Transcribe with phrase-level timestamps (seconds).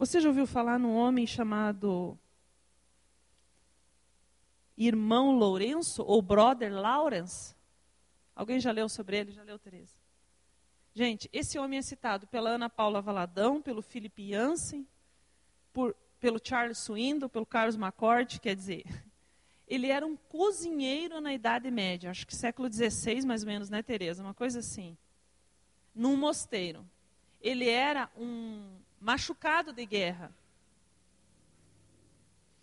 [0.00, 2.18] Você já ouviu falar num homem chamado
[4.74, 7.54] Irmão Lourenço ou Brother Lawrence?
[8.34, 9.30] Alguém já leu sobre ele?
[9.30, 9.94] Já leu, Tereza?
[10.94, 14.88] Gente, esse homem é citado pela Ana Paula Valadão, pelo Philip Jansen,
[15.70, 18.84] por, pelo Charles Swindon, pelo Carlos McCord, quer dizer,
[19.68, 23.82] ele era um cozinheiro na Idade Média, acho que século XVI mais ou menos, né,
[23.82, 24.22] Tereza?
[24.22, 24.96] Uma coisa assim.
[25.94, 26.88] Num mosteiro.
[27.38, 30.32] Ele era um machucado de guerra.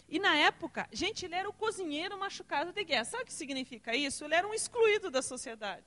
[0.07, 3.03] E na época, gente, ele era o cozinheiro machucado de guerra.
[3.03, 4.23] Sabe o que significa isso?
[4.23, 5.85] Ele era um excluído da sociedade.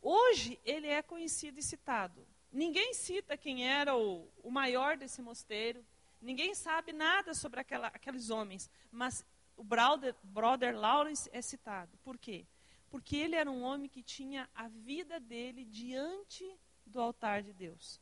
[0.00, 2.26] Hoje ele é conhecido e citado.
[2.50, 5.84] Ninguém cita quem era o, o maior desse mosteiro.
[6.22, 8.70] Ninguém sabe nada sobre aquela, aqueles homens.
[8.90, 9.24] Mas
[9.56, 11.98] o brother, brother Lawrence é citado.
[12.02, 12.46] Por quê?
[12.88, 18.00] Porque ele era um homem que tinha a vida dele diante do altar de Deus.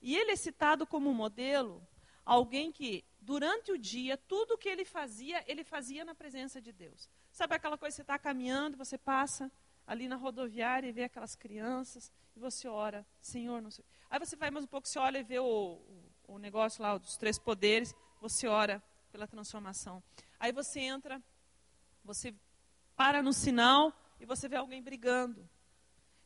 [0.00, 1.86] E ele é citado como modelo,
[2.24, 7.08] alguém que, durante o dia, tudo que ele fazia, ele fazia na presença de Deus.
[7.32, 9.50] Sabe aquela coisa, você está caminhando, você passa
[9.86, 13.84] ali na rodoviária e vê aquelas crianças, e você ora, Senhor, não sei.
[14.10, 16.96] Aí você vai mais um pouco, você olha e vê o, o, o negócio lá
[16.98, 20.02] dos três poderes, você ora pela transformação.
[20.38, 21.22] Aí você entra,
[22.04, 22.34] você
[22.94, 25.48] para no sinal e você vê alguém brigando.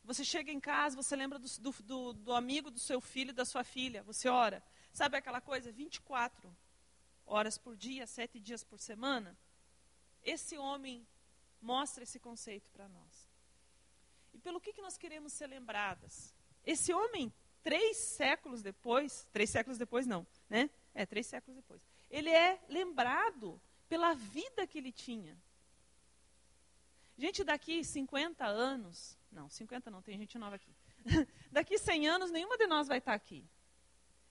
[0.03, 3.63] Você chega em casa, você lembra do, do, do amigo do seu filho, da sua
[3.63, 4.61] filha, você ora.
[4.91, 5.71] Sabe aquela coisa?
[5.71, 6.55] 24
[7.25, 9.37] horas por dia, sete dias por semana?
[10.23, 11.07] Esse homem
[11.61, 13.29] mostra esse conceito para nós.
[14.33, 16.33] E pelo que, que nós queremos ser lembradas?
[16.65, 20.69] Esse homem, três séculos depois, três séculos depois não, né?
[20.93, 21.81] É, três séculos depois.
[22.09, 25.37] Ele é lembrado pela vida que ele tinha.
[27.17, 30.73] Gente, daqui 50 anos, não, 50 não, tem gente nova aqui.
[31.51, 33.45] daqui 100 anos, nenhuma de nós vai estar aqui.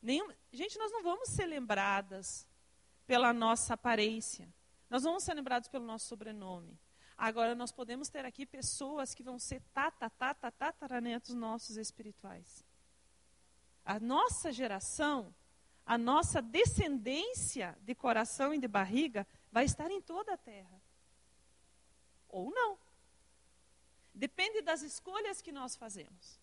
[0.01, 2.47] Nenhum, gente, nós não vamos ser lembradas
[3.07, 4.49] pela nossa aparência.
[4.89, 6.79] Nós vamos ser lembrados pelo nosso sobrenome.
[7.17, 12.65] Agora, nós podemos ter aqui pessoas que vão ser tata, tata, tataranetos nossos espirituais.
[13.85, 15.35] A nossa geração,
[15.87, 20.83] a nossa descendência de coração e de barriga vai estar em toda a terra.
[22.29, 22.79] Ou não.
[24.15, 26.41] Depende das escolhas que nós fazemos.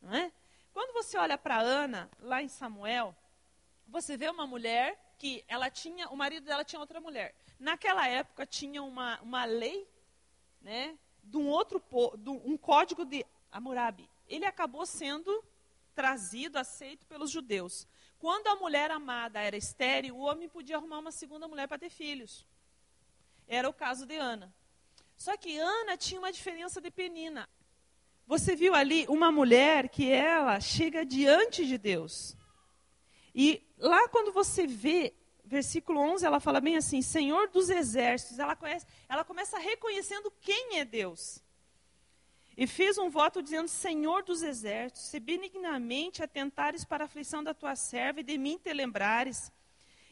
[0.00, 0.32] Não é?
[0.72, 3.14] Quando você olha para Ana, lá em Samuel,
[3.86, 7.34] você vê uma mulher que ela tinha, o marido dela tinha outra mulher.
[7.58, 9.88] Naquela época tinha uma, uma lei,
[10.60, 11.82] né, de um outro,
[12.18, 14.08] de um código de Hammurabi.
[14.28, 15.42] Ele acabou sendo
[15.94, 17.88] trazido, aceito pelos judeus.
[18.18, 21.90] Quando a mulher amada era estéril, o homem podia arrumar uma segunda mulher para ter
[21.90, 22.46] filhos.
[23.48, 24.52] Era o caso de Ana.
[25.16, 27.48] Só que Ana tinha uma diferença de Penina.
[28.26, 32.36] Você viu ali uma mulher que ela chega diante de Deus.
[33.34, 38.38] E lá quando você vê, versículo 11, ela fala bem assim: Senhor dos exércitos.
[38.38, 41.42] Ela, conhece, ela começa reconhecendo quem é Deus.
[42.56, 47.54] E fez um voto dizendo: Senhor dos exércitos, se benignamente atentares para a aflição da
[47.54, 49.52] tua serva e de mim te lembrares,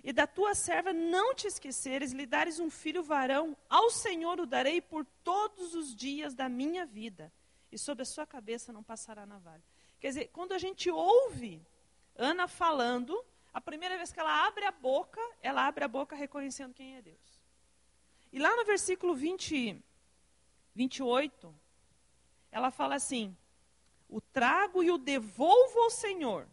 [0.05, 4.45] e da tua serva não te esqueceres, lhe dares um filho varão, ao Senhor o
[4.45, 7.33] darei por todos os dias da minha vida,
[7.73, 9.65] e sobre a sua cabeça não passará navalha.
[9.99, 11.67] Quer dizer, quando a gente ouve
[12.15, 16.75] Ana falando, a primeira vez que ela abre a boca, ela abre a boca reconhecendo
[16.75, 17.41] quem é Deus.
[18.31, 19.83] E lá no versículo 20,
[20.75, 21.55] 28,
[22.53, 23.35] ela fala assim:
[24.09, 26.45] o trago e o devolvo ao Senhor.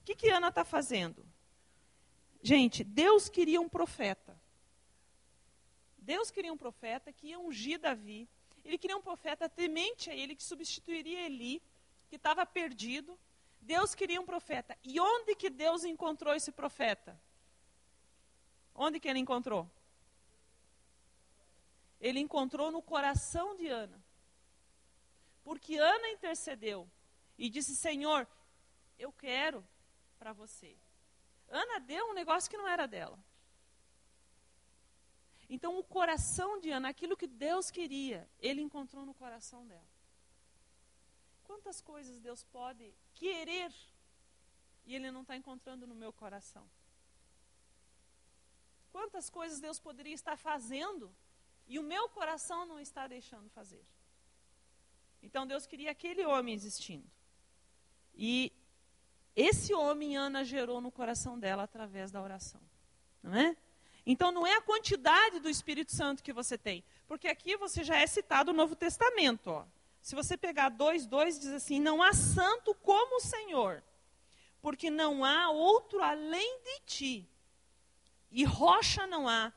[0.00, 1.31] O que, que Ana está fazendo?
[2.42, 4.36] Gente, Deus queria um profeta.
[5.96, 8.28] Deus queria um profeta que ia ungir Davi.
[8.64, 11.62] Ele queria um profeta temente a ele, que substituiria Eli,
[12.08, 13.18] que estava perdido.
[13.60, 14.76] Deus queria um profeta.
[14.82, 17.18] E onde que Deus encontrou esse profeta?
[18.74, 19.70] Onde que ele encontrou?
[22.00, 24.02] Ele encontrou no coração de Ana.
[25.44, 26.88] Porque Ana intercedeu
[27.38, 28.26] e disse: Senhor,
[28.98, 29.64] eu quero
[30.18, 30.76] para você.
[31.52, 33.18] Ana deu um negócio que não era dela.
[35.48, 39.92] Então, o coração de Ana, aquilo que Deus queria, ele encontrou no coração dela.
[41.44, 43.70] Quantas coisas Deus pode querer
[44.86, 46.66] e ele não está encontrando no meu coração?
[48.90, 51.14] Quantas coisas Deus poderia estar fazendo
[51.66, 53.84] e o meu coração não está deixando fazer?
[55.22, 57.08] Então Deus queria aquele homem existindo.
[58.14, 58.52] E
[59.34, 62.60] esse homem Ana gerou no coração dela através da oração.
[63.22, 63.56] Não é?
[64.04, 67.96] Então não é a quantidade do Espírito Santo que você tem, porque aqui você já
[67.96, 69.64] é citado o Novo Testamento, ó.
[70.00, 73.82] Se você pegar 2, 2 diz assim: "Não há santo como o Senhor,
[74.60, 77.28] porque não há outro além de ti.
[78.30, 79.52] E rocha não há,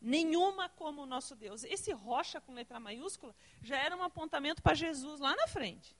[0.00, 1.64] nenhuma como o nosso Deus.
[1.64, 5.96] Esse rocha com letra maiúscula já era um apontamento para Jesus lá na frente.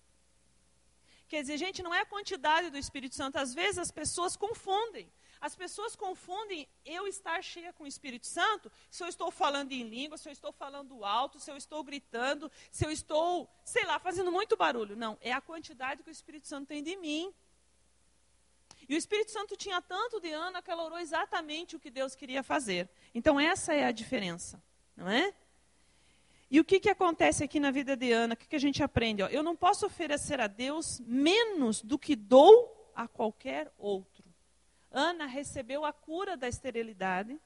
[1.32, 3.38] Quer dizer, gente, não é a quantidade do Espírito Santo.
[3.38, 5.11] Às vezes as pessoas confundem.
[5.40, 9.82] As pessoas confundem eu estar cheia com o Espírito Santo se eu estou falando em
[9.82, 13.99] língua, se eu estou falando alto, se eu estou gritando, se eu estou, sei lá,
[13.99, 14.94] fazendo muito barulho.
[14.94, 17.32] Não, é a quantidade que o Espírito Santo tem de mim.
[18.87, 22.14] E o Espírito Santo tinha tanto de Ana que ela orou exatamente o que Deus
[22.14, 22.90] queria fazer.
[23.14, 24.62] Então essa é a diferença,
[24.94, 25.32] não é?
[26.52, 28.34] E o que, que acontece aqui na vida de Ana?
[28.34, 29.22] O que, que a gente aprende?
[29.22, 34.22] Ó, eu não posso oferecer a Deus menos do que dou a qualquer outro.
[34.90, 37.40] Ana recebeu a cura da esterilidade.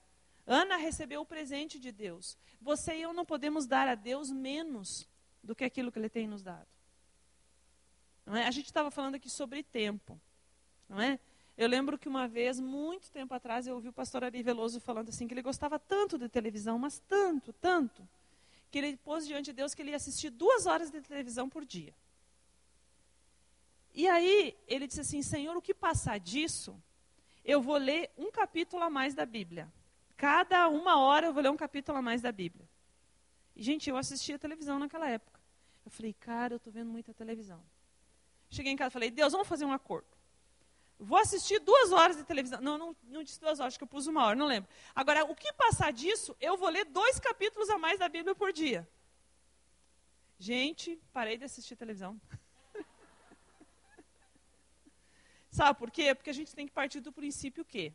[0.44, 2.36] Ana recebeu o presente de Deus.
[2.60, 5.08] Você e eu não podemos dar a Deus menos
[5.40, 6.66] do que aquilo que Ele tem nos dado.
[8.26, 8.42] É?
[8.42, 10.20] A gente estava falando aqui sobre tempo.
[10.88, 11.20] Não é?
[11.56, 15.10] Eu lembro que uma vez, muito tempo atrás, eu ouvi o pastor Ari Veloso falando
[15.10, 18.06] assim, que ele gostava tanto de televisão, mas tanto, tanto,
[18.70, 21.64] que ele pôs diante de Deus que ele ia assistir duas horas de televisão por
[21.64, 21.94] dia.
[23.94, 26.80] E aí ele disse assim, Senhor, o que passar disso,
[27.44, 29.72] eu vou ler um capítulo a mais da Bíblia.
[30.16, 32.68] Cada uma hora eu vou ler um capítulo a mais da Bíblia.
[33.54, 35.40] E, gente, eu assistia televisão naquela época.
[35.84, 37.62] Eu falei, cara, eu estou vendo muita televisão.
[38.50, 40.15] Cheguei em casa e falei, Deus, vamos fazer um acordo.
[40.98, 42.60] Vou assistir duas horas de televisão.
[42.60, 44.68] Não, não, não disse duas horas, acho que eu pus uma hora, não lembro.
[44.94, 48.52] Agora, o que passar disso, eu vou ler dois capítulos a mais da Bíblia por
[48.52, 48.88] dia.
[50.38, 52.20] Gente, parei de assistir televisão.
[55.50, 56.14] Sabe por quê?
[56.14, 57.92] Porque a gente tem que partir do princípio que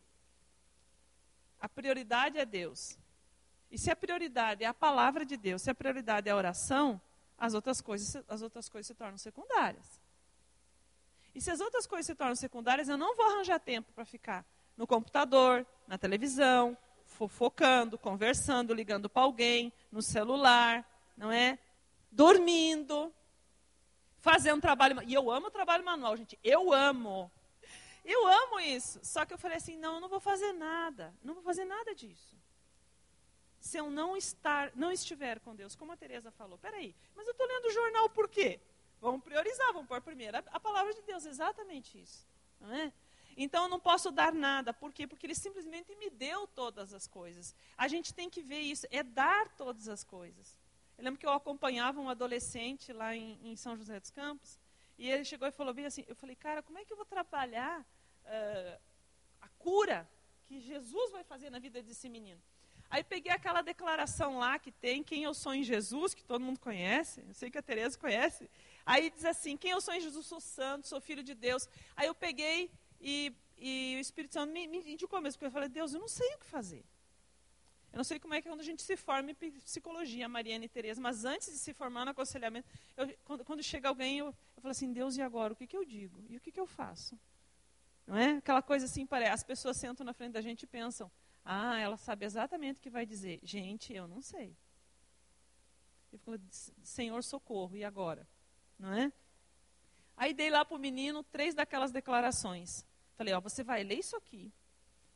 [1.59, 2.97] a prioridade é Deus.
[3.71, 7.01] E se a prioridade é a palavra de Deus, se a prioridade é a oração,
[7.37, 10.01] as outras coisas, as outras coisas se tornam secundárias.
[11.33, 14.45] E se as outras coisas se tornam secundárias, eu não vou arranjar tempo para ficar
[14.75, 20.85] no computador, na televisão, fofocando, conversando, ligando para alguém, no celular,
[21.15, 21.59] não é?
[22.11, 23.13] Dormindo,
[24.19, 25.01] fazendo trabalho.
[25.05, 26.39] E eu amo trabalho manual, gente.
[26.43, 27.31] Eu amo.
[28.03, 28.99] Eu amo isso.
[29.03, 31.13] Só que eu falei assim: não, eu não vou fazer nada.
[31.23, 32.35] Não vou fazer nada disso.
[33.59, 37.31] Se eu não estar, não estiver com Deus, como a Teresa falou, peraí, mas eu
[37.31, 38.59] estou lendo o jornal por quê?
[39.01, 42.23] Vamos priorizar, vamos pôr primeiro a, palavra de Deus, exatamente isso.
[42.59, 42.93] Não é?
[43.35, 45.07] Então eu não posso dar nada, por quê?
[45.07, 47.55] Porque Ele simplesmente me deu todas as coisas.
[47.75, 50.59] A gente tem que ver isso, é dar todas as coisas.
[50.97, 54.59] Eu lembro que eu acompanhava um adolescente lá em, em São José dos Campos,
[54.99, 57.05] e ele chegou e falou bem assim, eu falei, cara, como é que eu vou
[57.05, 58.79] trabalhar uh,
[59.41, 60.07] a cura
[60.45, 62.39] que Jesus vai fazer na vida desse menino?
[62.87, 66.59] Aí peguei aquela declaração lá que tem, quem eu sou em Jesus, que todo mundo
[66.59, 68.47] conhece, eu sei que a Tereza conhece.
[68.85, 71.67] Aí diz assim, quem eu sou em Jesus, sou santo, sou filho de Deus.
[71.95, 75.69] Aí eu peguei e, e o Espírito Santo me, me indicou mesmo, porque eu falei,
[75.69, 76.83] Deus, eu não sei o que fazer.
[77.93, 80.63] Eu não sei como é que é quando a gente se forma em psicologia, Mariana
[80.63, 84.27] e Tereza, mas antes de se formar no aconselhamento, eu, quando, quando, chega alguém, eu,
[84.27, 85.51] eu falo assim, Deus, e agora?
[85.51, 86.23] O que, que eu digo?
[86.29, 87.19] E o que, que eu faço?
[88.07, 88.37] Não é?
[88.37, 91.11] Aquela coisa assim, parece, as pessoas sentam na frente da gente e pensam,
[91.43, 93.41] ah, ela sabe exatamente o que vai dizer.
[93.43, 94.55] Gente, eu não sei.
[96.13, 96.39] Eu falo,
[96.83, 98.25] Senhor, socorro, e agora?
[98.81, 99.13] Não é?
[100.17, 102.83] Aí dei lá para o menino três daquelas declarações.
[103.15, 104.51] Falei, ó, você vai ler isso aqui,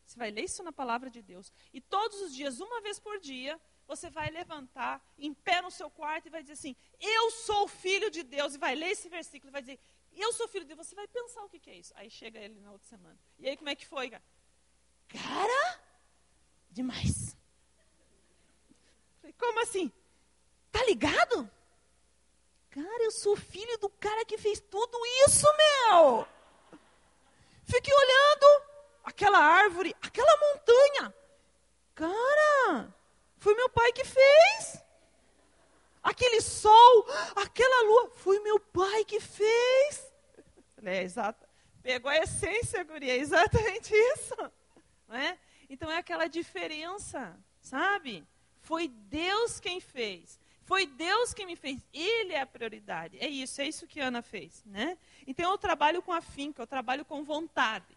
[0.05, 1.51] você vai ler isso na palavra de Deus.
[1.73, 5.89] E todos os dias, uma vez por dia, você vai levantar em pé no seu
[5.89, 8.53] quarto e vai dizer assim: Eu sou filho de Deus.
[8.53, 9.79] E vai ler esse versículo e vai dizer:
[10.13, 10.87] Eu sou filho de Deus.
[10.87, 11.91] Você vai pensar o que, que é isso.
[11.95, 13.17] Aí chega ele na outra semana.
[13.39, 14.23] E aí como é que foi, cara?
[15.07, 15.79] Cara,
[16.69, 17.35] demais.
[19.21, 19.91] Falei, como assim?
[20.71, 21.49] Tá ligado?
[22.75, 26.27] Cara, eu sou filho do cara que fez tudo isso, meu.
[27.63, 28.63] Fiquei olhando
[29.01, 31.15] aquela árvore, aquela montanha.
[31.95, 32.93] Cara,
[33.37, 34.83] foi meu pai que fez.
[36.03, 40.13] Aquele sol, aquela lua, foi meu pai que fez.
[40.83, 41.47] É, exato.
[41.81, 44.35] Pegou a essência, guria, é exatamente isso.
[45.07, 45.39] Não é?
[45.69, 48.27] Então é aquela diferença, sabe?
[48.59, 50.37] Foi Deus quem fez.
[50.65, 51.79] Foi Deus quem me fez.
[51.93, 53.17] Ele é a prioridade.
[53.19, 54.97] É isso, é isso que Ana fez, né?
[55.25, 57.95] Então eu trabalho com afinco, eu trabalho com vontade.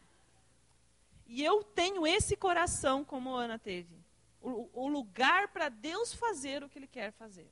[1.27, 3.97] E eu tenho esse coração como Ana teve.
[4.41, 7.51] O, o lugar para Deus fazer o que Ele quer fazer.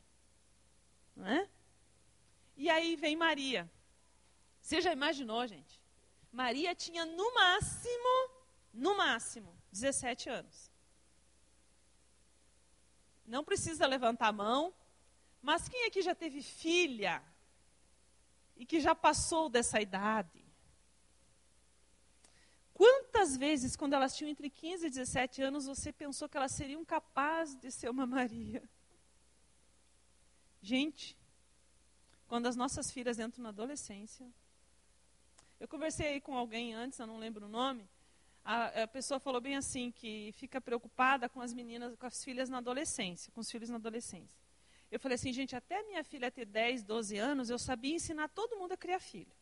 [1.16, 1.48] Não é?
[2.54, 3.70] E aí vem Maria.
[4.60, 5.80] Você já imaginou, gente?
[6.30, 8.30] Maria tinha no máximo,
[8.72, 10.70] no máximo, 17 anos.
[13.26, 14.74] Não precisa levantar a mão,
[15.46, 17.22] mas quem aqui já teve filha
[18.56, 20.44] e que já passou dessa idade?
[22.74, 26.84] Quantas vezes, quando elas tinham entre 15 e 17 anos, você pensou que elas seriam
[26.84, 28.60] capazes de ser uma Maria?
[30.60, 31.16] Gente,
[32.26, 34.26] quando as nossas filhas entram na adolescência,
[35.60, 37.88] eu conversei aí com alguém antes, eu não lembro o nome,
[38.44, 42.48] a, a, pessoa falou bem assim, que fica preocupada com as meninas, com as filhas
[42.48, 44.45] na adolescência, com os filhos na adolescência.
[44.90, 48.56] Eu falei assim, gente, até minha filha ter 10, 12 anos, eu sabia ensinar todo
[48.56, 49.32] mundo a criar filho.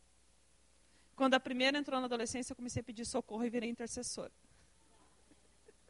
[1.15, 4.33] Quando a primeira entrou na adolescência, eu comecei a pedir socorro e virei intercessora.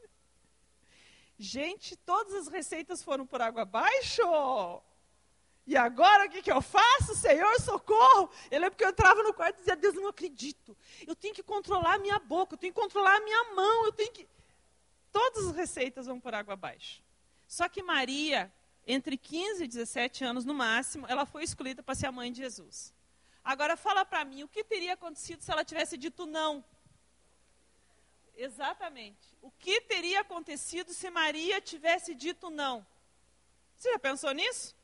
[1.39, 4.23] Gente, todas as receitas foram por água abaixo.
[5.67, 7.15] E agora o que, que eu faço?
[7.15, 8.29] Senhor, socorro!
[8.51, 10.77] Eu lembro que eu entrava no quarto e dizia, Deus, não acredito.
[11.07, 13.93] Eu tenho que controlar a minha boca, eu tenho que controlar a minha mão, eu
[13.93, 14.29] tenho que.
[15.11, 17.03] Todas as receitas vão por água abaixo.
[17.47, 18.53] Só que Maria,
[18.87, 22.39] entre 15 e 17 anos no máximo, ela foi escolhida para ser a mãe de
[22.39, 22.93] Jesus.
[23.43, 26.65] Agora fala para mim, o que teria acontecido se ela tivesse dito não?
[28.37, 29.29] Exatamente.
[29.41, 32.87] O que teria acontecido se Maria tivesse dito não?
[33.77, 34.75] Você já pensou nisso?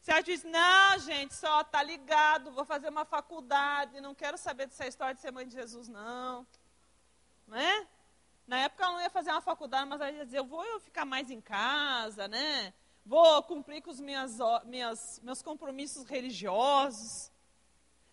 [0.00, 4.66] Se ela disse, não, gente, só tá ligado, vou fazer uma faculdade, não quero saber
[4.66, 6.46] dessa história de ser mãe de Jesus, não.
[7.46, 7.86] Não é?
[8.46, 11.04] Na época ela não ia fazer uma faculdade, mas ela ia dizer, eu vou ficar
[11.04, 12.74] mais em casa, né?
[13.04, 17.30] Vou cumprir com os minhas, minhas, meus compromissos religiosos.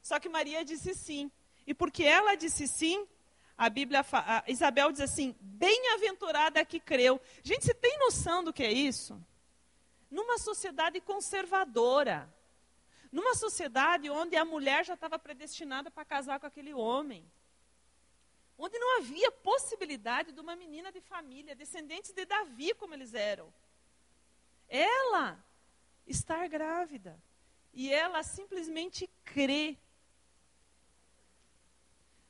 [0.01, 1.31] Só que Maria disse sim.
[1.65, 3.07] E porque ela disse sim,
[3.57, 7.21] a Bíblia, a Isabel diz assim: bem-aventurada que creu.
[7.43, 9.21] Gente, você tem noção do que é isso?
[10.09, 12.27] Numa sociedade conservadora,
[13.11, 17.23] numa sociedade onde a mulher já estava predestinada para casar com aquele homem,
[18.63, 23.51] onde não havia possibilidade de uma menina de família, descendentes de Davi, como eles eram,
[24.69, 25.43] ela
[26.05, 27.21] estar grávida
[27.73, 29.77] e ela simplesmente crê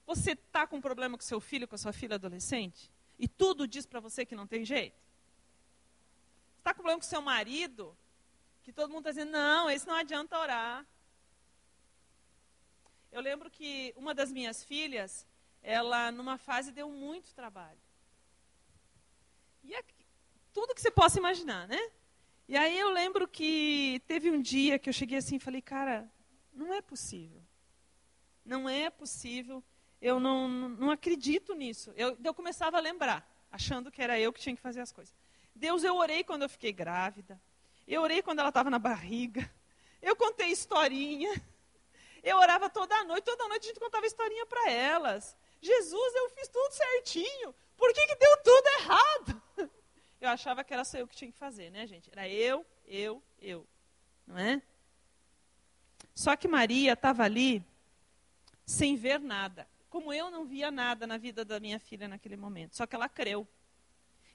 [0.05, 2.91] você está com um problema com seu filho, com a sua filha adolescente?
[3.17, 4.99] E tudo diz para você que não tem jeito?
[6.57, 7.97] Está com problema com seu marido?
[8.61, 10.85] Que todo mundo está dizendo, não, esse não adianta orar.
[13.09, 15.25] Eu lembro que uma das minhas filhas,
[15.61, 17.79] ela numa fase deu muito trabalho.
[19.63, 19.83] E é
[20.53, 21.91] tudo que você possa imaginar, né?
[22.47, 26.11] E aí eu lembro que teve um dia que eu cheguei assim e falei, cara,
[26.53, 27.41] não é possível.
[28.43, 29.63] Não é possível
[30.01, 31.93] eu não, não acredito nisso.
[31.95, 35.13] Eu, eu começava a lembrar, achando que era eu que tinha que fazer as coisas.
[35.53, 37.39] Deus, eu orei quando eu fiquei grávida.
[37.87, 39.49] Eu orei quando ela estava na barriga.
[40.01, 41.29] Eu contei historinha.
[42.23, 43.25] Eu orava toda noite.
[43.25, 45.37] Toda noite a gente contava historinha para elas.
[45.61, 47.55] Jesus, eu fiz tudo certinho.
[47.77, 49.41] Por que, que deu tudo errado?
[50.19, 52.07] Eu achava que era só eu que tinha que fazer, né, gente?
[52.11, 53.65] Era eu, eu, eu.
[54.27, 54.61] Não é?
[56.13, 57.65] Só que Maria estava ali
[58.67, 62.77] sem ver nada como eu não via nada na vida da minha filha naquele momento.
[62.77, 63.45] Só que ela creu.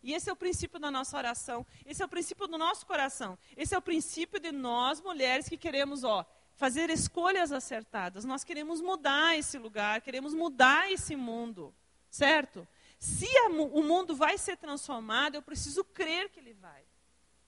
[0.02, 1.66] E esse é o princípio da nossa oração.
[1.87, 3.38] Esse é o princípio do nosso coração.
[3.56, 8.25] Esse é o princípio de nós, mulheres, que queremos, ó, fazer escolhas acertadas.
[8.25, 11.72] Nós queremos mudar esse lugar, queremos mudar esse mundo.
[12.10, 12.66] Certo?
[12.98, 16.82] Se a, o mundo vai ser transformado, eu preciso crer que ele vai.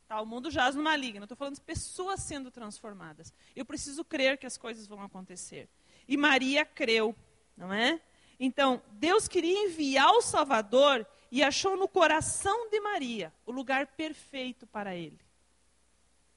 [0.07, 1.25] Tá, o mundo jaz no maligno.
[1.25, 3.33] Estou falando de pessoas sendo transformadas.
[3.57, 5.69] Eu preciso crer que as coisas vão acontecer.
[6.07, 7.15] E Maria creu
[7.59, 8.01] não é?
[8.39, 14.67] Então, Deus queria enviar o Salvador e achou no coração de Maria o lugar perfeito
[14.67, 15.19] para ele.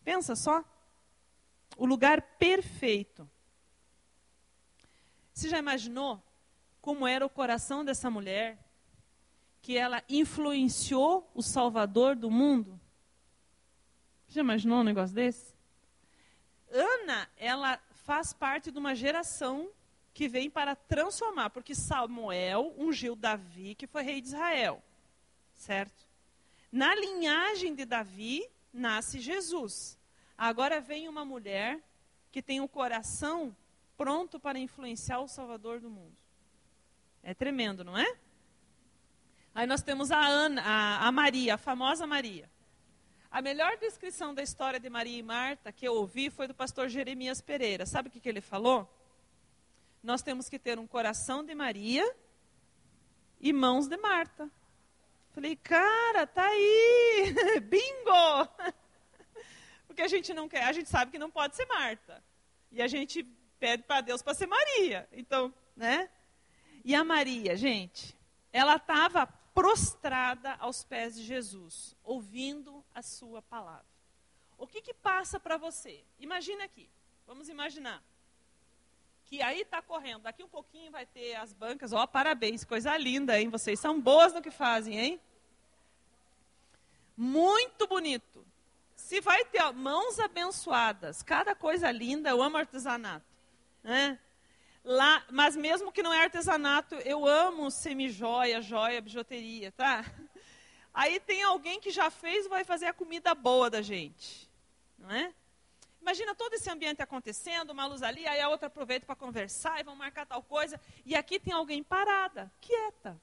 [0.04, 0.66] Pensa só.
[1.82, 3.28] O lugar perfeito.
[5.34, 6.22] Você já imaginou
[6.80, 8.64] como era o coração dessa mulher?
[9.64, 12.80] Que ela influenciou o Salvador do mundo?
[14.28, 15.56] Já imaginou um negócio desse?
[16.72, 19.68] Ana, ela faz parte de uma geração
[20.14, 24.84] que vem para transformar, porque Samuel ungiu Davi, que foi rei de Israel.
[25.56, 26.06] Certo?
[26.72, 30.00] Na linhagem de Davi nasce Jesus.
[30.44, 31.80] Agora vem uma mulher
[32.32, 33.56] que tem o coração
[33.96, 36.18] pronto para influenciar o Salvador do mundo.
[37.22, 38.18] É tremendo, não é?
[39.54, 42.50] Aí nós temos a Ana, a, a Maria, a famosa Maria.
[43.30, 46.90] A melhor descrição da história de Maria e Marta que eu ouvi foi do pastor
[46.90, 47.86] Jeremias Pereira.
[47.86, 48.90] Sabe o que, que ele falou?
[50.02, 52.16] nós temos que ter um coração de Maria
[53.40, 54.50] e mãos de Marta.
[55.30, 58.74] Falei, cara, tá aí, bingo!
[59.92, 62.24] Porque a gente não quer, a gente sabe que não pode ser Marta.
[62.72, 63.24] E a gente
[63.60, 65.06] pede para Deus para ser Maria.
[65.12, 66.10] Então, né?
[66.86, 68.18] E a Maria, gente,
[68.54, 73.86] ela estava prostrada aos pés de Jesus, ouvindo a sua palavra.
[74.58, 76.02] O que que passa para você?
[76.18, 76.90] Imagina aqui,
[77.28, 78.02] vamos imaginar
[79.26, 80.22] que aí está correndo.
[80.22, 81.92] Daqui um pouquinho vai ter as bancas.
[81.92, 83.50] Ó, parabéns, coisa linda, hein?
[83.50, 85.22] Vocês são boas no que fazem, hein?
[87.18, 88.46] Muito bonito.
[89.12, 93.25] Se vai ter ó, mãos abençoadas, cada coisa linda, eu amo artesanato.
[93.84, 94.18] Né?
[94.86, 100.06] Lá, mas mesmo que não é artesanato, eu amo semi-joia, joia, bijuteria, tá?
[100.94, 104.50] Aí tem alguém que já fez vai fazer a comida boa da gente.
[104.98, 105.34] Não é?
[106.00, 109.84] Imagina todo esse ambiente acontecendo, uma luz ali, aí a outra aproveita para conversar e
[109.84, 110.80] vão marcar tal coisa.
[111.06, 113.20] E aqui tem alguém parada, quieta.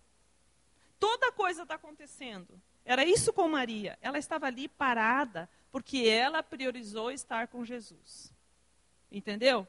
[1.00, 2.60] Toda coisa está acontecendo.
[2.84, 3.98] Era isso com Maria.
[4.02, 8.32] Ela estava ali parada, porque ela priorizou estar com Jesus.
[9.10, 9.66] Entendeu?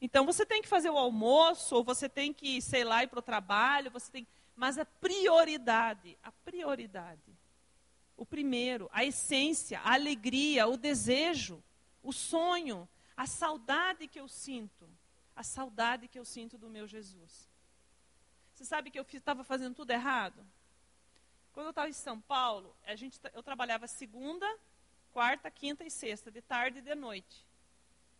[0.00, 3.18] Então você tem que fazer o almoço, ou você tem que, sei lá, ir para
[3.18, 4.26] o trabalho, você tem.
[4.56, 7.36] Mas a prioridade, a prioridade.
[8.16, 11.62] O primeiro, a essência, a alegria, o desejo
[12.02, 14.88] o sonho, a saudade que eu sinto,
[15.36, 17.48] a saudade que eu sinto do meu Jesus.
[18.54, 20.44] Você sabe que eu estava fazendo tudo errado?
[21.52, 24.46] Quando eu estava em São Paulo, a gente, eu trabalhava segunda,
[25.12, 27.46] quarta, quinta e sexta, de tarde e de noite.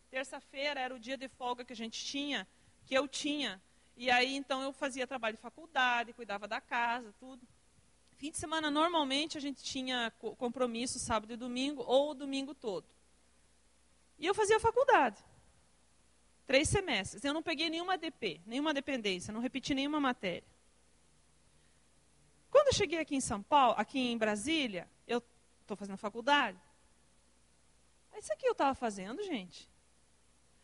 [0.09, 2.47] Terça-feira era o dia de folga que a gente tinha,
[2.85, 3.61] que eu tinha.
[3.95, 7.47] E aí, então, eu fazia trabalho de faculdade, cuidava da casa, tudo.
[8.17, 12.85] Fim de semana, normalmente, a gente tinha compromisso sábado e domingo, ou domingo todo.
[14.19, 15.23] E eu fazia faculdade.
[16.45, 17.23] Três semestres.
[17.23, 20.47] Eu não peguei nenhuma DP, nenhuma dependência, não repeti nenhuma matéria.
[22.51, 25.23] Quando eu cheguei aqui em São Paulo, aqui em Brasília, eu
[25.61, 26.59] estou fazendo faculdade.
[28.21, 29.67] Isso aqui eu estava fazendo, gente.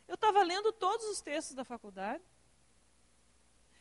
[0.07, 2.23] Eu estava lendo todos os textos da faculdade.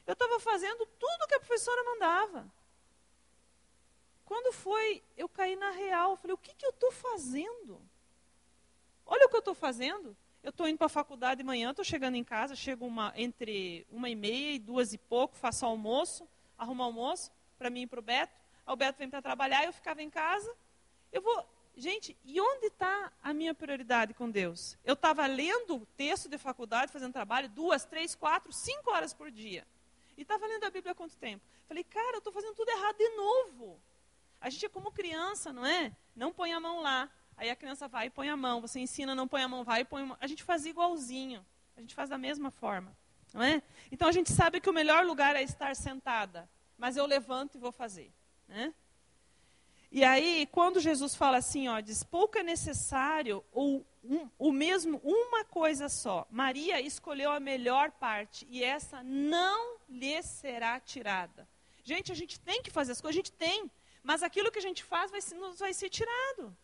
[0.06, 2.50] Eu estava fazendo tudo que a professora mandava.
[4.25, 6.12] Quando foi, eu caí na real.
[6.12, 7.78] Eu falei, o que, que eu estou fazendo?
[9.04, 10.16] Olha o que eu estou fazendo.
[10.42, 13.87] Eu estou indo para a faculdade de manhã, estou chegando em casa, chego uma, entre
[13.90, 18.00] uma e meia e duas e pouco, faço almoço, arrumo almoço para mim e para
[18.00, 18.40] o Beto.
[18.67, 20.50] O Beto vem para trabalhar, eu ficava em casa.
[21.12, 21.55] Eu vou.
[21.76, 24.78] Gente, e onde está a minha prioridade com Deus?
[24.82, 29.67] Eu estava lendo texto de faculdade, fazendo trabalho, duas, três, quatro, cinco horas por dia.
[30.17, 31.45] E estava lendo a Bíblia há quanto tempo?
[31.69, 33.78] Falei, cara, eu estou fazendo tudo errado de novo.
[34.41, 35.93] A gente é como criança, não é?
[36.15, 37.10] Não põe a mão lá.
[37.36, 38.62] Aí a criança vai e põe a mão.
[38.62, 40.17] Você ensina, não põe a mão, vai e põe a mão.
[40.19, 41.45] A gente faz igualzinho.
[41.76, 42.97] A gente faz da mesma forma.
[43.34, 43.62] Não é?
[43.93, 46.49] Então a gente sabe que o melhor lugar é estar sentada.
[46.78, 48.10] Mas eu levanto e vou fazer.
[48.49, 48.73] Né?
[49.97, 55.00] E aí, quando Jesus fala assim, ó, diz, pouco é necessário, ou um, o mesmo,
[55.02, 56.26] uma coisa só.
[56.30, 61.49] Maria escolheu a melhor parte, e essa não lhe será tirada.
[61.82, 63.71] Gente, a gente tem que fazer as coisas, a gente tem,
[64.02, 66.54] mas aquilo que a gente faz vai, nos vai ser tirado.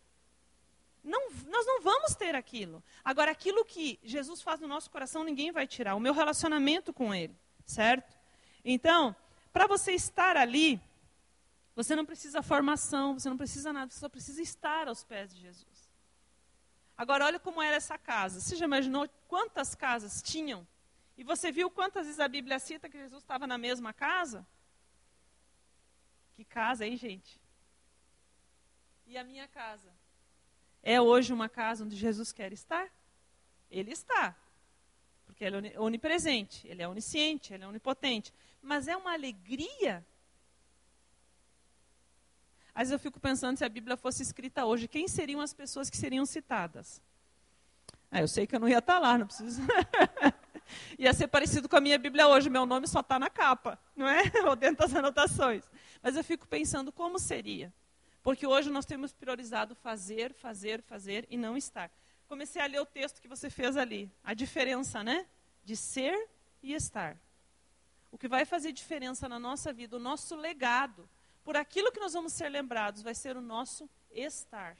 [1.03, 2.83] Não, nós não vamos ter aquilo.
[3.03, 5.95] Agora, aquilo que Jesus faz no nosso coração, ninguém vai tirar.
[5.95, 8.15] O meu relacionamento com Ele, certo?
[8.63, 9.15] Então,
[9.51, 10.79] para você estar ali,
[11.75, 15.41] você não precisa formação, você não precisa nada, você só precisa estar aos pés de
[15.41, 15.91] Jesus.
[16.95, 18.39] Agora, olha como era essa casa.
[18.39, 20.65] Você já imaginou quantas casas tinham?
[21.17, 24.45] E você viu quantas vezes a Bíblia cita que Jesus estava na mesma casa?
[26.35, 27.39] Que casa, hein, gente?
[29.05, 29.91] E a minha casa?
[30.81, 32.89] É hoje uma casa onde Jesus quer estar?
[33.69, 34.35] Ele está.
[35.25, 38.33] Porque ele é onipresente, ele é onisciente, ele é onipotente.
[38.61, 40.05] Mas é uma alegria.
[42.75, 45.89] Às vezes eu fico pensando se a Bíblia fosse escrita hoje, quem seriam as pessoas
[45.89, 47.01] que seriam citadas?
[48.09, 49.61] Ah, eu sei que eu não ia estar lá, não preciso.
[50.97, 54.07] ia ser parecido com a minha Bíblia hoje, meu nome só está na capa, não
[54.07, 54.23] é?
[54.47, 55.63] Ou dentro das anotações.
[56.01, 57.73] Mas eu fico pensando como seria.
[58.23, 61.91] Porque hoje nós temos priorizado fazer, fazer, fazer e não estar.
[62.27, 64.11] Comecei a ler o texto que você fez ali.
[64.23, 65.25] A diferença, né?
[65.63, 66.29] De ser
[66.61, 67.17] e estar.
[68.11, 71.09] O que vai fazer diferença na nossa vida, o nosso legado,
[71.43, 74.77] por aquilo que nós vamos ser lembrados, vai ser o nosso estar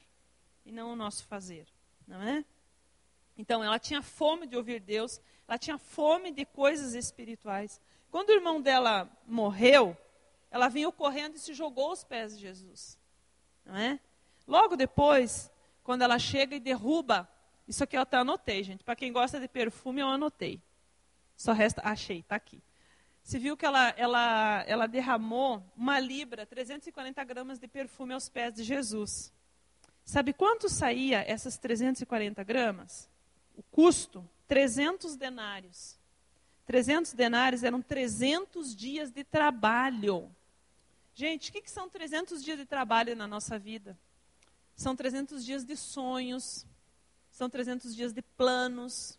[0.65, 1.67] e não o nosso fazer,
[2.08, 2.45] não é?
[3.38, 7.82] Então, ela tinha fome de ouvir Deus, ela tinha fome de coisas espirituais.
[8.12, 9.97] Quando o irmão dela morreu,
[10.52, 12.97] ela veio correndo e se jogou aos pés de Jesus.
[13.65, 13.99] Não é?
[14.47, 15.52] Logo depois,
[15.84, 17.28] quando ela chega e derruba,
[17.67, 18.84] isso aqui eu até anotei, gente.
[18.84, 20.62] Para quem gosta de perfume, eu anotei.
[21.36, 22.62] Só resta, achei, está aqui.
[23.24, 28.54] Você viu que ela, ela, ela derramou uma libra, 340 gramas de perfume aos pés
[28.54, 29.32] de Jesus.
[30.04, 33.10] Sabe quanto saía essas 340 gramas?
[33.56, 34.30] O custo?
[34.46, 35.98] 300 denários.
[36.66, 40.30] 300 denários eram 300 dias de trabalho.
[41.16, 43.98] Gente, o que, que são 300 dias de trabalho na nossa vida?
[44.76, 46.66] São 300 dias de sonhos,
[47.32, 49.18] são 300 dias de planos.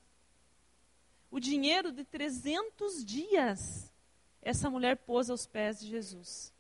[1.31, 3.91] o dinheiro de 300 dias
[4.45, 6.53] essa mulher pôs aos pés de Jesus.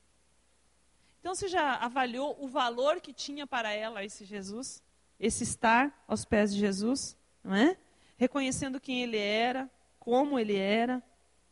[1.20, 4.82] Então você já avaliou o valor que tinha para ela esse Jesus?
[5.18, 7.78] Esse estar aos pés de Jesus, não é?
[8.16, 11.02] Reconhecendo quem ele era, como ele era,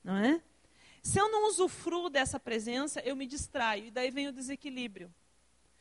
[0.03, 0.43] não é?
[1.03, 5.13] Se eu não usufruo dessa presença, eu me distraio, e daí vem o desequilíbrio.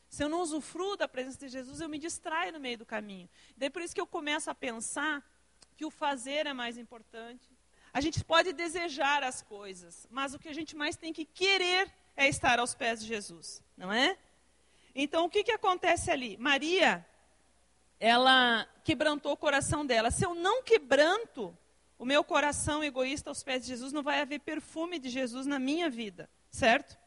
[0.08, 3.28] Se eu não usufruo da presença de Jesus, eu me distraio no meio do caminho.
[3.56, 5.24] Daí por isso que eu começo a pensar
[5.76, 7.51] que o fazer é mais importante.
[7.92, 11.92] A gente pode desejar as coisas, mas o que a gente mais tem que querer
[12.16, 14.16] é estar aos pés de Jesus, não é?
[14.94, 16.36] Então o que, que acontece ali?
[16.38, 17.04] Maria,
[18.00, 20.10] ela quebrantou o coração dela.
[20.10, 21.56] Se eu não quebranto
[21.98, 25.58] o meu coração egoísta aos pés de Jesus, não vai haver perfume de Jesus na
[25.58, 26.98] minha vida, certo?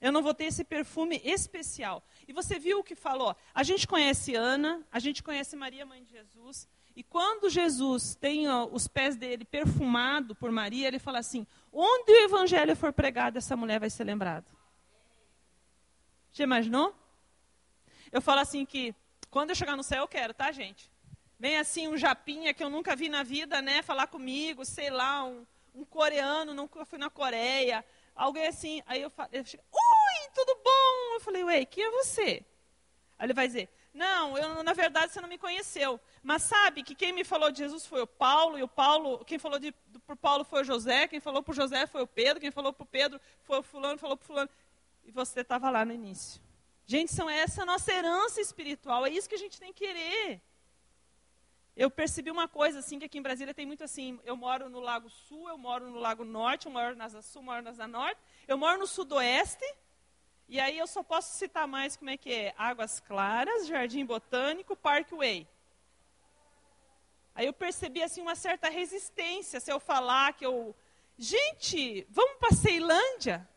[0.00, 2.02] Eu não vou ter esse perfume especial.
[2.26, 3.36] E você viu o que falou?
[3.54, 6.68] A gente conhece Ana, a gente conhece Maria, mãe de Jesus.
[6.96, 12.12] E quando Jesus tem ó, os pés dele perfumado por Maria, ele fala assim: onde
[12.12, 14.46] o evangelho for pregado, essa mulher vai ser lembrada.
[16.32, 16.94] Já imaginou?
[18.12, 18.94] Eu falo assim que
[19.30, 20.90] quando eu chegar no céu, eu quero, tá, gente?
[21.38, 25.24] Vem assim um japinha que eu nunca vi na vida, né, falar comigo, sei lá,
[25.24, 28.82] um, um coreano, nunca fui na Coreia, alguém assim.
[28.86, 31.14] Aí eu falo, oi, tudo bom?
[31.14, 32.44] Eu falei, ué, quem é você?
[33.18, 36.00] Aí ele vai dizer, não, eu, na verdade você não me conheceu.
[36.20, 39.38] Mas sabe que quem me falou de Jesus foi o Paulo, e o Paulo, quem
[39.38, 39.60] falou
[40.04, 42.72] para Paulo foi o José, quem falou para o José foi o Pedro, quem falou
[42.72, 44.50] para o Pedro foi o fulano, falou para o fulano.
[45.04, 46.42] E você estava lá no início.
[46.84, 50.42] Gente, são essa a nossa herança espiritual, é isso que a gente tem que querer.
[51.76, 54.80] Eu percebi uma coisa, assim, que aqui em Brasília tem muito assim, eu moro no
[54.80, 58.20] Lago Sul, eu moro no Lago Norte, eu moro na Sul, eu moro na Norte,
[58.48, 59.64] eu moro no Sudoeste,
[60.48, 64.76] e aí eu só posso citar mais como é que é, Águas Claras, Jardim Botânico,
[64.76, 65.46] Parkway.
[67.34, 70.74] Aí eu percebi, assim, uma certa resistência, se eu falar que eu...
[71.18, 73.48] Gente, vamos para Ceilândia?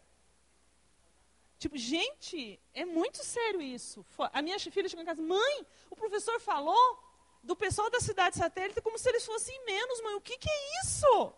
[1.59, 4.05] Tipo, gente, é muito sério isso.
[4.31, 7.03] A minha filha chegou em casa, mãe, o professor falou
[7.43, 10.15] do pessoal da cidade satélite como se eles fossem menos, mãe.
[10.15, 11.33] O que, que é isso?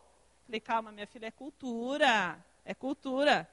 [0.46, 2.44] Falei, calma, minha filha, é cultura.
[2.66, 3.50] É cultura.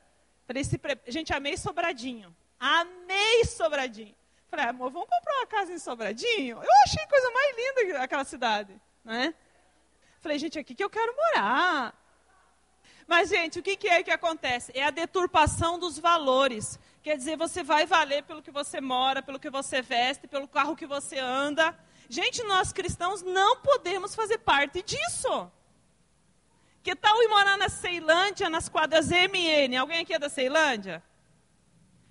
[0.46, 0.98] Falei, se pre...
[1.08, 2.34] gente, amei Sobradinho.
[2.58, 4.14] Amei Sobradinho.
[4.48, 6.56] Falei, amor, vamos comprar uma casa em Sobradinho?
[6.62, 8.80] Eu achei coisa mais linda aquela cidade.
[9.04, 9.34] Né?
[10.20, 11.94] Falei, gente, aqui que eu quero morar.
[13.06, 14.72] Mas, gente, o que, que é que acontece?
[14.74, 16.78] É a deturpação dos valores.
[17.02, 20.74] Quer dizer, você vai valer pelo que você mora, pelo que você veste, pelo carro
[20.74, 21.76] que você anda.
[22.08, 25.50] Gente, nós cristãos não podemos fazer parte disso.
[26.86, 29.76] Que tal ir morar na Ceilândia, nas quadras MN?
[29.76, 31.02] Alguém aqui é da Ceilândia?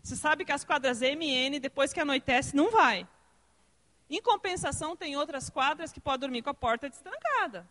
[0.04, 3.08] Você sabe que as quadras MN, depois que anoitece, não vai.
[4.10, 7.66] Em compensação, tem outras quadras que pode dormir com a porta destrancada.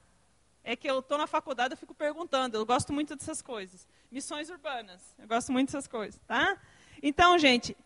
[0.63, 3.87] É que eu estou na faculdade, eu fico perguntando, eu gosto muito dessas coisas.
[4.11, 6.59] Missões urbanas, eu gosto muito dessas coisas, tá?
[7.03, 7.77] Então, gente,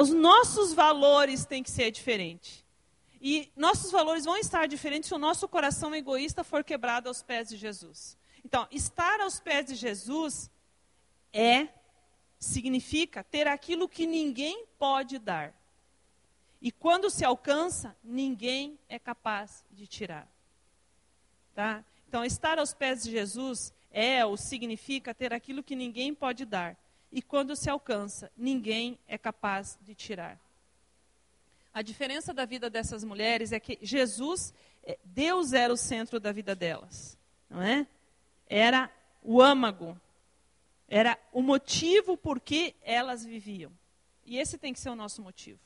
[0.00, 2.64] os nossos valores têm que ser diferentes.
[3.20, 7.48] E nossos valores vão estar diferentes se o nosso coração egoísta for quebrado aos pés
[7.48, 8.16] de Jesus.
[8.44, 10.50] Então, estar aos pés de Jesus
[11.32, 11.68] é
[12.38, 15.54] significa ter aquilo que ninguém pode dar.
[16.60, 20.28] E quando se alcança, ninguém é capaz de tirar.
[21.54, 21.84] Tá?
[22.08, 26.76] Então, estar aos pés de Jesus é ou significa ter aquilo que ninguém pode dar.
[27.12, 30.38] E quando se alcança, ninguém é capaz de tirar.
[31.72, 36.32] A diferença da vida dessas mulheres é que Jesus, é, Deus era o centro da
[36.32, 37.16] vida delas,
[37.48, 37.86] não é?
[38.52, 38.90] Era
[39.22, 39.96] o âmago,
[40.88, 43.70] era o motivo por que elas viviam.
[44.26, 45.60] E esse tem que ser o nosso motivo.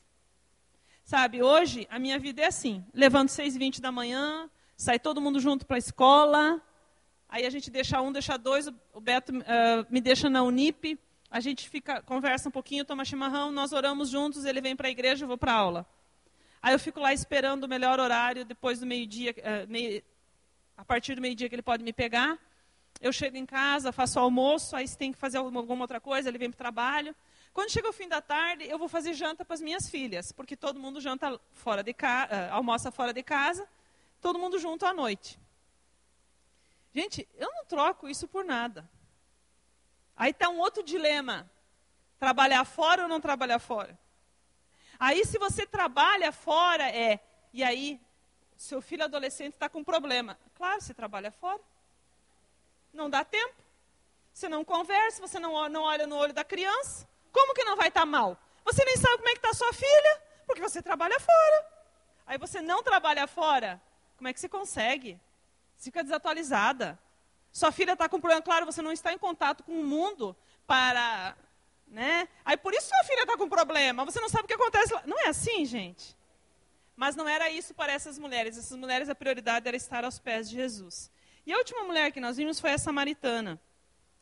[1.03, 5.19] Sabe, hoje a minha vida é assim: levanto seis e vinte da manhã, sai todo
[5.19, 6.61] mundo junto para a escola,
[7.27, 9.43] aí a gente deixa um, deixa dois, o Beto uh,
[9.89, 10.99] me deixa na Unip,
[11.31, 14.91] a gente fica, conversa um pouquinho, toma chimarrão, nós oramos juntos, ele vem para a
[14.91, 15.85] igreja, eu vou para a aula.
[16.61, 20.03] Aí eu fico lá esperando o melhor horário, depois do meio-dia, uh, meio,
[20.77, 22.39] a partir do meio-dia que ele pode me pegar.
[23.01, 26.37] Eu chego em casa, faço almoço, aí se tem que fazer alguma, outra coisa, ele
[26.37, 27.15] vem para o trabalho.
[27.53, 30.55] Quando chega o fim da tarde, eu vou fazer janta para as minhas filhas, porque
[30.55, 33.67] todo mundo janta fora de casa, uh, almoça fora de casa,
[34.21, 35.39] todo mundo junto à noite.
[36.93, 38.89] Gente, eu não troco isso por nada.
[40.15, 41.49] Aí está um outro dilema:
[42.17, 43.97] trabalhar fora ou não trabalhar fora?
[44.99, 47.19] Aí, se você trabalha fora, é.
[47.53, 47.99] E aí,
[48.55, 50.37] seu filho adolescente está com problema.
[50.55, 51.61] Claro, você trabalha fora.
[52.95, 53.53] Não dá tempo.
[54.33, 57.07] Você não conversa, você não, não olha no olho da criança.
[57.31, 58.37] Como que não vai estar tá mal?
[58.63, 61.67] Você nem sabe como é que está sua filha, porque você trabalha fora.
[62.25, 63.79] Aí você não trabalha fora,
[64.17, 65.19] como é que você consegue?
[65.77, 66.97] Você fica desatualizada.
[67.51, 71.35] Sua filha está com problema, claro, você não está em contato com o mundo para.
[71.87, 72.27] Né?
[72.43, 75.03] Aí por isso sua filha está com problema, você não sabe o que acontece lá.
[75.05, 76.17] Não é assim, gente.
[76.95, 78.57] Mas não era isso para essas mulheres.
[78.57, 81.11] Essas mulheres, a prioridade era estar aos pés de Jesus.
[81.45, 83.61] E a última mulher que nós vimos foi a samaritana.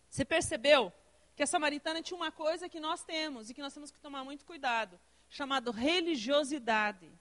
[0.09, 0.91] Você percebeu
[1.36, 4.23] que a samaritana tinha uma coisa que nós temos e que nós temos que tomar
[4.23, 7.12] muito cuidado, chamado religiosidade.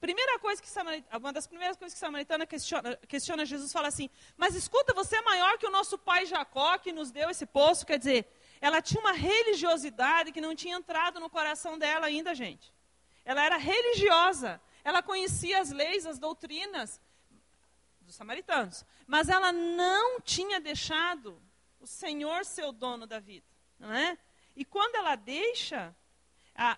[0.00, 0.68] Primeira coisa que
[1.18, 5.16] uma das primeiras coisas que a samaritana questiona, questiona Jesus fala assim: Mas escuta, você
[5.16, 7.84] é maior que o nosso pai Jacó que nos deu esse poço.
[7.84, 8.26] Quer dizer,
[8.60, 12.72] ela tinha uma religiosidade que não tinha entrado no coração dela ainda, gente.
[13.24, 14.60] Ela era religiosa.
[14.84, 17.00] Ela conhecia as leis, as doutrinas
[18.08, 18.84] dos samaritanos.
[19.06, 21.40] Mas ela não tinha deixado
[21.78, 23.46] o Senhor ser o dono da vida.
[23.78, 24.18] Não é?
[24.56, 25.94] E quando ela deixa,
[26.54, 26.76] a,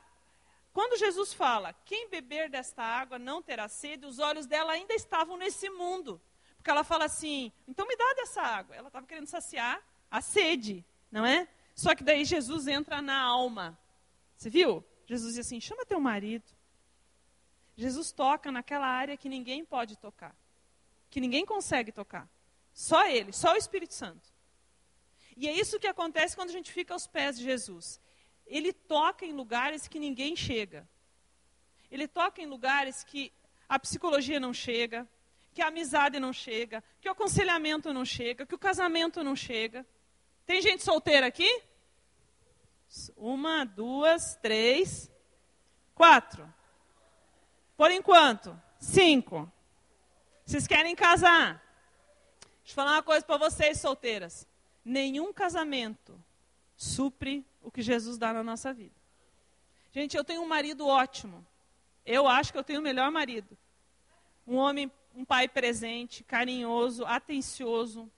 [0.72, 5.36] quando Jesus fala, quem beber desta água não terá sede, os olhos dela ainda estavam
[5.36, 6.20] nesse mundo.
[6.56, 8.76] Porque ela fala assim, então me dá dessa água.
[8.76, 11.48] Ela estava querendo saciar a sede, não é?
[11.74, 13.78] Só que daí Jesus entra na alma.
[14.36, 14.84] Você viu?
[15.06, 16.44] Jesus diz assim, chama teu marido.
[17.76, 20.36] Jesus toca naquela área que ninguém pode tocar.
[21.10, 22.28] Que ninguém consegue tocar.
[22.72, 24.32] Só ele, só o Espírito Santo.
[25.36, 28.00] E é isso que acontece quando a gente fica aos pés de Jesus
[28.50, 30.86] ele toca em lugares que ninguém chega.
[31.88, 33.32] Ele toca em lugares que
[33.68, 35.08] a psicologia não chega,
[35.54, 39.86] que a amizade não chega, que o aconselhamento não chega, que o casamento não chega.
[40.44, 41.62] Tem gente solteira aqui?
[43.16, 45.08] Uma, duas, três,
[45.94, 46.52] quatro.
[47.76, 49.50] Por enquanto, cinco.
[50.50, 51.62] Vocês querem casar?
[52.58, 54.48] Deixa eu falar uma coisa para vocês, solteiras.
[54.84, 56.20] Nenhum casamento
[56.76, 58.96] supre o que Jesus dá na nossa vida.
[59.92, 61.46] Gente, eu tenho um marido ótimo.
[62.04, 63.56] Eu acho que eu tenho o melhor marido.
[64.44, 68.10] Um homem, um pai presente, carinhoso, atencioso.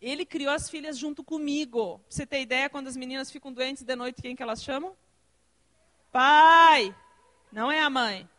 [0.00, 2.00] Ele criou as filhas junto comigo.
[2.08, 4.96] Você ter ideia, quando as meninas ficam doentes de noite, quem que elas chamam?
[6.12, 6.94] Pai!
[7.50, 8.30] Não é a mãe.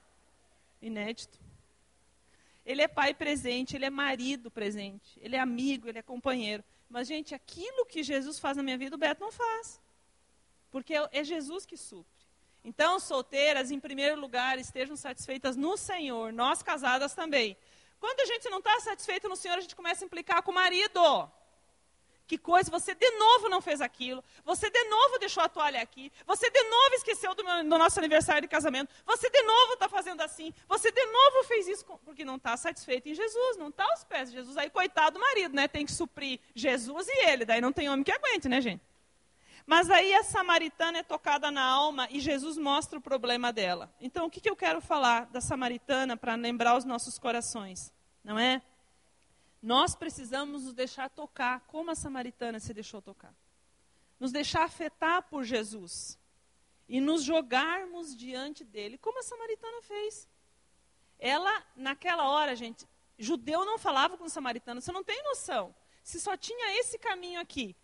[0.81, 1.44] Inédito.
[2.65, 6.63] Ele é pai presente, ele é marido presente, ele é amigo, ele é companheiro.
[6.89, 9.79] Mas, gente, aquilo que Jesus faz na minha vida, o Beto não faz.
[10.71, 12.25] Porque é Jesus que supre.
[12.63, 16.33] Então, solteiras, em primeiro lugar, estejam satisfeitas no Senhor.
[16.33, 17.55] Nós, casadas, também.
[17.99, 20.55] Quando a gente não está satisfeita no Senhor, a gente começa a implicar com o
[20.55, 20.99] marido.
[22.27, 26.11] Que coisa, você de novo não fez aquilo, você de novo deixou a toalha aqui,
[26.25, 29.87] você de novo esqueceu do, meu, do nosso aniversário de casamento, você de novo está
[29.87, 33.83] fazendo assim, você de novo fez isso porque não está satisfeito em Jesus, não está
[33.83, 34.57] aos pés de Jesus.
[34.57, 35.67] Aí, coitado do marido, né?
[35.67, 38.81] Tem que suprir Jesus e ele, daí não tem homem que aguente, né, gente?
[39.65, 43.91] Mas aí a samaritana é tocada na alma e Jesus mostra o problema dela.
[43.99, 47.91] Então, o que, que eu quero falar da samaritana para lembrar os nossos corações?
[48.23, 48.61] Não é?
[49.65, 53.33] Nós precisamos nos deixar tocar, como a samaritana se deixou tocar.
[54.19, 56.19] Nos deixar afetar por Jesus.
[56.87, 60.29] E nos jogarmos diante dele, como a samaritana fez.
[61.17, 65.73] Ela, naquela hora, gente, judeu não falava com samaritano, você não tem noção.
[66.03, 67.75] Se só tinha esse caminho aqui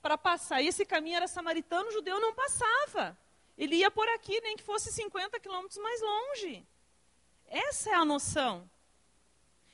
[0.00, 3.14] para passar, e esse caminho era samaritano, judeu não passava.
[3.58, 6.66] Ele ia por aqui, nem que fosse 50 quilômetros mais longe.
[7.46, 8.70] Essa é a noção.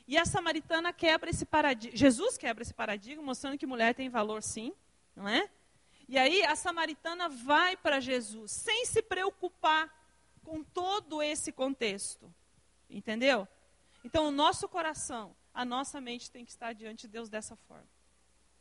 [0.06, 1.96] E a samaritana quebra esse paradigma.
[1.96, 4.72] Jesus quebra esse paradigma, mostrando que mulher tem valor sim,
[5.14, 5.48] não é?
[6.08, 9.90] E aí a samaritana vai para Jesus, sem se preocupar
[10.44, 12.32] com todo esse contexto.
[12.90, 13.48] Entendeu?
[14.04, 17.88] Então o nosso coração, a nossa mente tem que estar diante de Deus dessa forma.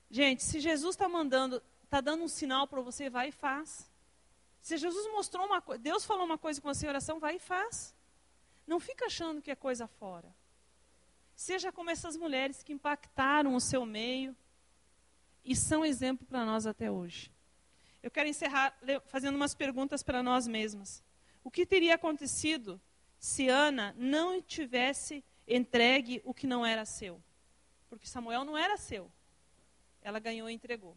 [0.09, 3.89] Gente, se Jesus está mandando, está dando um sinal para você, vai e faz.
[4.61, 7.39] Se Jesus mostrou uma coisa, Deus falou uma coisa com você em oração, vai e
[7.39, 7.95] faz.
[8.67, 10.33] Não fica achando que é coisa fora.
[11.41, 14.37] Seja como essas mulheres que impactaram o seu meio
[15.43, 17.31] e são exemplo para nós até hoje.
[18.03, 18.77] Eu quero encerrar
[19.07, 21.03] fazendo umas perguntas para nós mesmas.
[21.43, 22.79] O que teria acontecido
[23.17, 27.19] se Ana não tivesse entregue o que não era seu?
[27.89, 29.11] Porque Samuel não era seu.
[30.03, 30.95] Ela ganhou e entregou.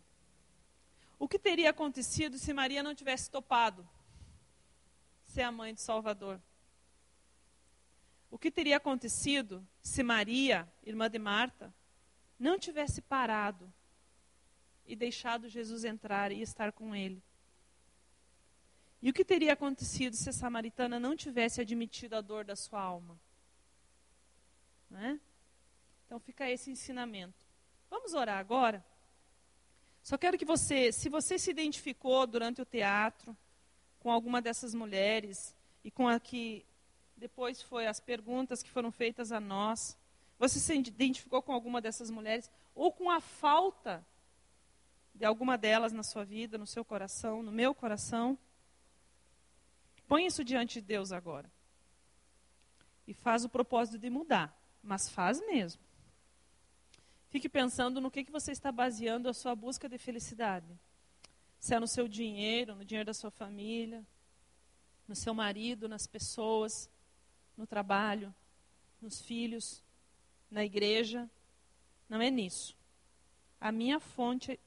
[1.19, 3.89] O que teria acontecido se Maria não tivesse topado
[5.25, 6.39] ser a mãe de Salvador?
[8.35, 11.73] O que teria acontecido se Maria, irmã de Marta,
[12.37, 13.73] não tivesse parado
[14.85, 17.23] e deixado Jesus entrar e estar com ele?
[19.01, 22.81] E o que teria acontecido se a samaritana não tivesse admitido a dor da sua
[22.81, 23.17] alma?
[24.97, 25.17] É?
[26.05, 27.47] Então fica esse ensinamento.
[27.89, 28.85] Vamos orar agora?
[30.03, 33.37] Só quero que você, se você se identificou durante o teatro
[34.01, 36.67] com alguma dessas mulheres e com a que
[37.17, 39.97] depois foi as perguntas que foram feitas a nós.
[40.39, 42.51] Você se identificou com alguma dessas mulheres?
[42.75, 44.05] Ou com a falta
[45.15, 48.37] de alguma delas na sua vida, no seu coração, no meu coração?
[50.09, 51.51] Põe isso diante de Deus agora.
[53.07, 54.55] E faz o propósito de mudar.
[54.83, 55.81] Mas faz mesmo.
[57.31, 60.79] Fique pensando no que, que você está baseando a sua busca de felicidade.
[61.59, 64.05] Se é no seu dinheiro, no dinheiro da sua família,
[65.09, 66.91] no seu marido, nas pessoas,
[67.57, 68.35] no trabalho,
[69.01, 69.83] nos filhos,
[70.51, 71.29] na igreja.
[72.09, 72.77] Não é nisso.
[73.61, 74.59] A minha fonte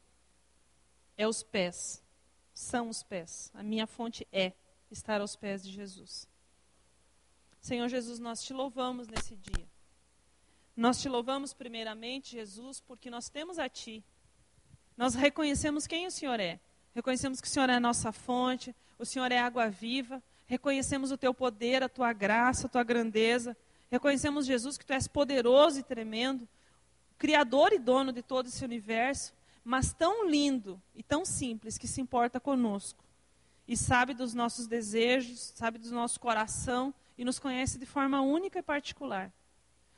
[1.18, 2.04] é os pés.
[2.54, 3.52] São os pés.
[3.54, 4.54] A minha fonte é
[4.90, 6.28] estar aos pés de Jesus.
[7.60, 9.68] Senhor Jesus, nós te louvamos nesse dia.
[10.76, 14.04] Nós te louvamos primeiramente, Jesus, porque nós temos a Ti.
[14.96, 16.60] Nós reconhecemos quem o Senhor é.
[16.94, 20.22] Reconhecemos que o Senhor é a nossa fonte, o Senhor é água viva.
[20.48, 23.56] Reconhecemos o Teu poder, a Tua graça, a Tua grandeza.
[23.92, 26.48] Reconhecemos, Jesus, que Tu és poderoso e tremendo,
[27.18, 29.34] Criador e dono de todo esse universo,
[29.64, 33.04] mas tão lindo e tão simples que se importa conosco.
[33.68, 38.60] E sabe dos nossos desejos, sabe do nosso coração e nos conhece de forma única
[38.60, 39.32] e particular.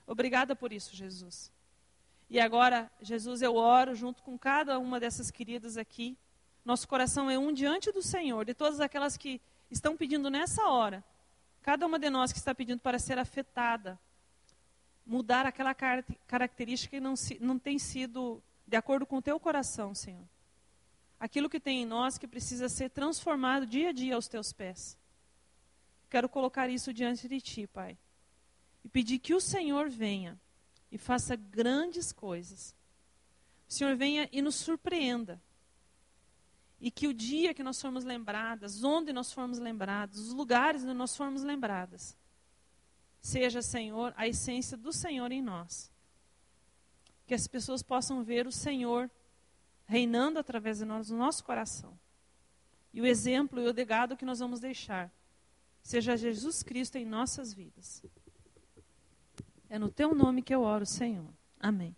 [0.08, 1.52] Obrigada por isso, Jesus.
[2.30, 6.18] E agora, Jesus, eu oro junto com cada uma dessas queridas aqui.
[6.64, 11.04] Nosso coração é um diante do Senhor, de todas aquelas que estão pedindo nessa hora.
[11.62, 14.00] Cada uma de nós que está pedindo para ser afetada,
[15.06, 19.40] mudar aquela car característica que não, se, não tem sido de acordo com o teu
[19.40, 20.28] coração, Senhor.
[21.20, 24.98] Aquilo que tem em nós que precisa ser transformado dia a dia aos teus pés.
[26.10, 27.98] Quero colocar isso diante de ti, Pai
[28.84, 30.40] e pedir que o Senhor venha
[30.92, 32.76] e faça grandes coisas.
[33.68, 35.42] O Senhor venha e nos surpreenda.
[36.80, 40.94] E que o dia que nós formos lembradas, onde nós formos lembrados, os lugares onde
[40.94, 42.18] nós formos lembradas,
[43.22, 45.92] seja, Senhor, a essência do Senhor em nós.
[47.28, 49.12] Que as pessoas possam ver o Senhor
[49.86, 52.00] reinando através de nós, no nosso coração.
[52.94, 55.12] E o exemplo e o legado que nós vamos deixar
[55.82, 58.04] seja Jesus Cristo em nossas vidas.
[59.70, 61.32] É no teu nome que eu oro, Senhor.
[61.60, 61.96] Amém.